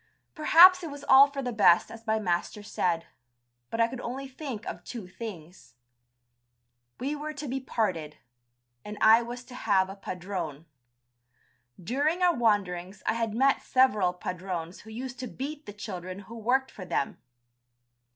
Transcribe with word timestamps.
Perhaps 0.33 0.81
it 0.81 0.89
was 0.89 1.03
all 1.07 1.27
for 1.27 1.43
the 1.43 1.53
best 1.53 1.91
as 1.91 2.07
my 2.07 2.17
master 2.19 2.63
said, 2.63 3.05
but 3.69 3.79
I 3.79 3.87
could 3.87 4.01
only 4.01 4.27
think 4.27 4.65
of 4.65 4.83
two 4.83 5.05
things. 5.07 5.75
We 6.99 7.15
were 7.15 7.33
to 7.33 7.47
be 7.47 7.59
parted, 7.59 8.17
and 8.83 8.97
I 8.99 9.21
was 9.21 9.43
to 9.43 9.53
have 9.53 9.91
a 9.91 9.95
padrone. 9.95 10.65
During 11.79 12.23
our 12.23 12.33
wanderings 12.33 13.03
I 13.05 13.13
had 13.13 13.35
met 13.35 13.61
several 13.61 14.15
padrones 14.15 14.79
who 14.81 14.89
used 14.89 15.19
to 15.19 15.27
beat 15.27 15.67
the 15.67 15.71
children 15.71 16.21
who 16.21 16.35
worked 16.35 16.71
for 16.71 16.83
them. 16.83 17.19